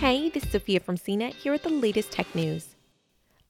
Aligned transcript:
Hey, 0.00 0.30
this 0.30 0.44
is 0.44 0.50
Sophia 0.52 0.80
from 0.80 0.96
CNET 0.96 1.34
here 1.34 1.52
with 1.52 1.62
the 1.62 1.68
latest 1.68 2.10
tech 2.10 2.34
news. 2.34 2.74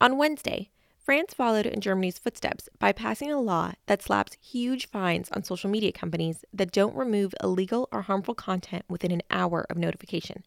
On 0.01 0.17
Wednesday, 0.17 0.71
France 0.99 1.33
followed 1.33 1.65
in 1.65 1.81
Germany's 1.81 2.19
footsteps 2.19 2.69
by 2.81 2.91
passing 2.91 3.31
a 3.31 3.41
law 3.41 3.75
that 3.87 4.03
slaps 4.03 4.37
huge 4.43 4.89
fines 4.89 5.31
on 5.31 5.45
social 5.45 5.71
media 5.71 5.93
companies 5.93 6.45
that 6.53 6.73
don't 6.73 6.97
remove 6.97 7.37
illegal 7.41 7.89
or 7.93 8.03
harmful 8.03 8.35
content 8.35 8.85
within 8.89 9.13
an 9.13 9.23
hour 9.31 9.65
of 9.71 9.79
notification. 9.79 10.43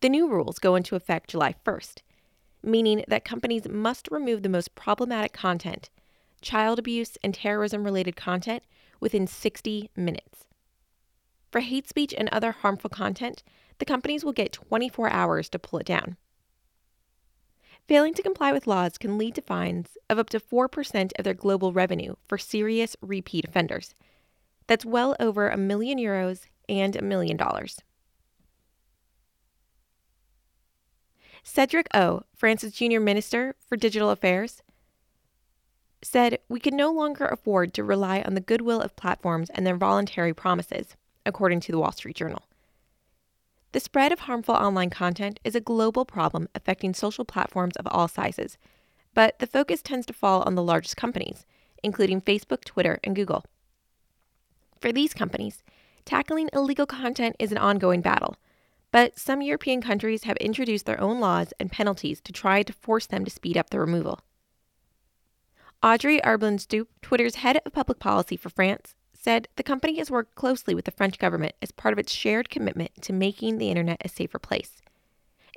The 0.00 0.08
new 0.08 0.28
rules 0.28 0.58
go 0.58 0.74
into 0.74 0.96
effect 0.96 1.30
July 1.30 1.54
1st, 1.64 2.02
meaning 2.64 3.04
that 3.06 3.24
companies 3.24 3.68
must 3.68 4.08
remove 4.10 4.42
the 4.42 4.48
most 4.48 4.74
problematic 4.74 5.32
content, 5.32 5.90
child 6.42 6.80
abuse 6.80 7.16
and 7.22 7.32
terrorism 7.32 7.84
related 7.84 8.16
content, 8.16 8.64
within 8.98 9.28
60 9.28 9.90
minutes. 9.94 10.44
For 11.50 11.60
hate 11.60 11.88
speech 11.88 12.14
and 12.16 12.28
other 12.28 12.52
harmful 12.52 12.90
content, 12.90 13.42
the 13.78 13.84
companies 13.84 14.24
will 14.24 14.32
get 14.32 14.52
24 14.52 15.10
hours 15.10 15.48
to 15.50 15.58
pull 15.58 15.78
it 15.78 15.86
down. 15.86 16.16
Failing 17.86 18.12
to 18.14 18.22
comply 18.22 18.52
with 18.52 18.66
laws 18.66 18.98
can 18.98 19.16
lead 19.16 19.34
to 19.36 19.40
fines 19.40 19.96
of 20.10 20.18
up 20.18 20.28
to 20.30 20.40
4% 20.40 21.12
of 21.18 21.24
their 21.24 21.32
global 21.32 21.72
revenue 21.72 22.16
for 22.28 22.36
serious 22.36 22.96
repeat 23.00 23.46
offenders. 23.46 23.94
That's 24.66 24.84
well 24.84 25.16
over 25.18 25.48
a 25.48 25.56
million 25.56 25.98
euros 25.98 26.42
and 26.68 26.94
a 26.94 27.02
million 27.02 27.38
dollars. 27.38 27.80
Cedric 31.42 31.88
O, 31.94 32.24
France's 32.36 32.74
junior 32.74 33.00
minister 33.00 33.54
for 33.66 33.76
digital 33.76 34.10
affairs, 34.10 34.62
said 36.02 36.38
we 36.46 36.60
can 36.60 36.76
no 36.76 36.92
longer 36.92 37.24
afford 37.24 37.72
to 37.72 37.82
rely 37.82 38.20
on 38.20 38.34
the 38.34 38.40
goodwill 38.42 38.82
of 38.82 38.96
platforms 38.96 39.48
and 39.50 39.66
their 39.66 39.76
voluntary 39.76 40.34
promises, 40.34 40.94
according 41.28 41.60
to 41.60 41.72
the 41.72 41.78
Wall 41.78 41.92
Street 41.92 42.16
Journal. 42.16 42.42
The 43.72 43.80
spread 43.80 44.12
of 44.12 44.20
harmful 44.20 44.54
online 44.54 44.90
content 44.90 45.38
is 45.44 45.54
a 45.54 45.60
global 45.60 46.04
problem 46.04 46.48
affecting 46.54 46.94
social 46.94 47.24
platforms 47.24 47.76
of 47.76 47.86
all 47.90 48.08
sizes, 48.08 48.56
but 49.14 49.38
the 49.38 49.46
focus 49.46 49.82
tends 49.82 50.06
to 50.06 50.12
fall 50.12 50.42
on 50.42 50.54
the 50.54 50.62
largest 50.62 50.96
companies, 50.96 51.44
including 51.82 52.22
Facebook, 52.22 52.64
Twitter, 52.64 52.98
and 53.04 53.14
Google. 53.14 53.44
For 54.80 54.90
these 54.90 55.12
companies, 55.12 55.62
tackling 56.04 56.48
illegal 56.52 56.86
content 56.86 57.36
is 57.38 57.52
an 57.52 57.58
ongoing 57.58 58.00
battle, 58.00 58.36
but 58.90 59.18
some 59.18 59.42
European 59.42 59.82
countries 59.82 60.24
have 60.24 60.38
introduced 60.38 60.86
their 60.86 61.00
own 61.00 61.20
laws 61.20 61.52
and 61.60 61.70
penalties 61.70 62.22
to 62.22 62.32
try 62.32 62.62
to 62.62 62.72
force 62.72 63.06
them 63.06 63.24
to 63.24 63.30
speed 63.30 63.58
up 63.58 63.68
the 63.68 63.80
removal. 63.80 64.20
Audrey 65.82 66.20
Herblin-Stoop, 66.20 66.88
Twitter's 67.02 67.36
head 67.36 67.60
of 67.64 67.72
public 67.72 67.98
policy 67.98 68.36
for 68.36 68.48
France, 68.48 68.94
said 69.18 69.48
the 69.56 69.62
company 69.62 69.98
has 69.98 70.10
worked 70.10 70.36
closely 70.36 70.74
with 70.74 70.84
the 70.84 70.92
French 70.92 71.18
government 71.18 71.54
as 71.60 71.72
part 71.72 71.92
of 71.92 71.98
its 71.98 72.12
shared 72.12 72.48
commitment 72.48 73.02
to 73.02 73.12
making 73.12 73.58
the 73.58 73.68
internet 73.68 74.00
a 74.04 74.08
safer 74.08 74.38
place. 74.38 74.80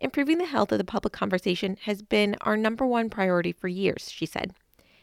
Improving 0.02 0.40
the 0.40 0.46
health 0.46 0.72
of 0.72 0.80
the 0.80 0.84
public 0.84 1.14
conversation 1.14 1.78
has 1.84 2.02
been 2.02 2.36
our 2.42 2.58
number 2.58 2.86
one 2.88 3.10
priority 3.10 3.52
for 3.52 3.68
years, 3.68 4.12
she 4.12 4.26
said, 4.26 4.56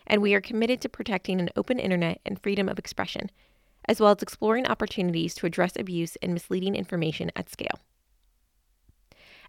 and 0.08 0.20
we 0.20 0.34
are 0.34 0.40
committed 0.40 0.80
to 0.80 0.88
protecting 0.88 1.40
an 1.40 1.50
open 1.54 1.78
internet 1.78 2.20
and 2.26 2.42
freedom 2.42 2.68
of 2.68 2.80
expression, 2.80 3.30
as 3.88 4.00
well 4.00 4.10
as 4.10 4.22
exploring 4.22 4.66
opportunities 4.66 5.34
to 5.36 5.46
address 5.46 5.76
abuse 5.76 6.16
and 6.16 6.32
misleading 6.32 6.74
information 6.74 7.30
at 7.36 7.48
scale. 7.48 7.78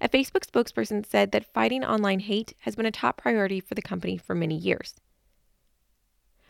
A 0.02 0.08
Facebook 0.08 0.46
spokesperson 0.46 1.04
said 1.04 1.32
that 1.32 1.52
fighting 1.52 1.84
online 1.84 2.20
hate 2.20 2.54
has 2.60 2.76
been 2.76 2.86
a 2.86 2.92
top 2.92 3.18
priority 3.18 3.60
for 3.60 3.74
the 3.74 3.82
company 3.82 4.18
for 4.18 4.36
many 4.36 4.56
years. 4.56 4.96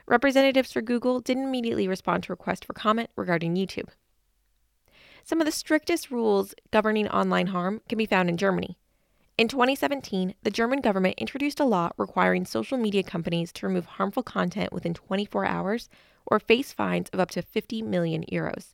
Representatives 0.10 0.74
for 0.74 0.82
Google 0.82 1.20
didn't 1.20 1.44
immediately 1.44 1.88
respond 1.88 2.24
to 2.24 2.34
requests 2.34 2.66
for 2.66 2.74
comment 2.74 3.12
regarding 3.16 3.56
YouTube. 3.56 3.90
Some 5.24 5.40
of 5.40 5.46
the 5.46 5.52
strictest 5.52 6.10
rules 6.10 6.56
governing 6.72 7.08
online 7.08 7.48
harm 7.48 7.82
can 7.88 8.00
be 8.00 8.08
found 8.08 8.28
in 8.28 8.36
Germany. 8.36 8.80
In 9.38 9.48
2017, 9.48 10.34
the 10.42 10.50
German 10.50 10.82
government 10.82 11.20
introduced 11.20 11.60
a 11.60 11.64
law 11.64 11.92
requiring 11.96 12.44
social 12.44 12.76
media 12.76 13.04
companies 13.04 13.52
to 13.54 13.68
remove 13.68 13.86
harmful 13.86 14.24
content 14.24 14.74
within 14.74 14.96
24 14.96 15.46
hours 15.46 15.90
or 16.26 16.40
face 16.40 16.74
fines 16.74 17.10
of 17.10 17.20
up 17.20 17.30
to 17.30 17.44
50 17.44 17.84
million 17.84 18.26
euros. 18.32 18.74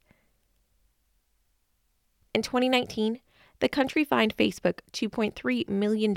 In 2.34 2.44
2019, 2.44 3.20
the 3.60 3.68
country 3.68 4.06
fined 4.06 4.38
Facebook 4.38 4.80
$2.3 4.94 5.68
million 5.68 6.16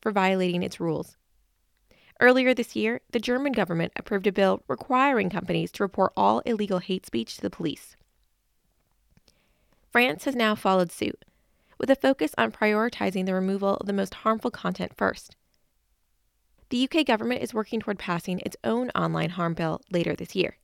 for 0.00 0.12
violating 0.12 0.62
its 0.62 0.78
rules. 0.78 1.16
Earlier 2.20 2.52
this 2.52 2.76
year, 2.76 3.00
the 3.12 3.18
German 3.18 3.52
government 3.52 3.94
approved 3.96 4.26
a 4.26 4.32
bill 4.32 4.62
requiring 4.68 5.30
companies 5.30 5.72
to 5.72 5.82
report 5.82 6.12
all 6.14 6.40
illegal 6.40 6.78
hate 6.78 7.06
speech 7.06 7.36
to 7.36 7.40
the 7.40 7.48
police. 7.48 7.96
France 9.90 10.24
has 10.24 10.36
now 10.36 10.54
followed 10.54 10.92
suit, 10.92 11.24
with 11.78 11.88
a 11.88 11.96
focus 11.96 12.34
on 12.36 12.52
prioritizing 12.52 13.24
the 13.24 13.32
removal 13.32 13.76
of 13.76 13.86
the 13.86 13.94
most 13.94 14.12
harmful 14.12 14.50
content 14.50 14.92
first. 14.94 15.34
The 16.68 16.86
UK 16.86 17.06
government 17.06 17.42
is 17.42 17.54
working 17.54 17.80
toward 17.80 17.98
passing 17.98 18.40
its 18.40 18.56
own 18.62 18.90
online 18.90 19.30
harm 19.30 19.54
bill 19.54 19.80
later 19.90 20.14
this 20.14 20.36
year. 20.36 20.58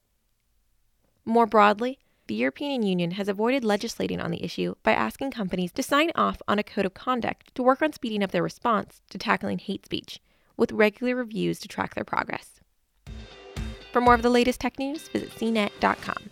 More 1.24 1.46
broadly, 1.46 1.98
the 2.26 2.34
European 2.34 2.82
Union 2.82 3.12
has 3.12 3.28
avoided 3.28 3.64
legislating 3.64 4.20
on 4.20 4.30
the 4.30 4.44
issue 4.44 4.74
by 4.82 4.92
asking 4.92 5.30
companies 5.30 5.72
to 5.72 5.82
sign 5.82 6.12
off 6.14 6.42
on 6.46 6.58
a 6.58 6.62
code 6.62 6.84
of 6.84 6.92
conduct 6.92 7.54
to 7.54 7.62
work 7.62 7.80
on 7.80 7.94
speeding 7.94 8.22
up 8.22 8.30
their 8.30 8.42
response 8.42 9.00
to 9.08 9.16
tackling 9.16 9.58
hate 9.58 9.86
speech 9.86 10.20
with 10.56 10.72
regular 10.72 11.16
reviews 11.16 11.58
to 11.60 11.68
track 11.68 11.94
their 11.94 12.04
progress. 12.04 12.60
For 13.92 14.00
more 14.00 14.14
of 14.14 14.22
the 14.22 14.30
latest 14.30 14.60
tech 14.60 14.78
news, 14.78 15.08
visit 15.08 15.30
cnet.com. 15.30 16.30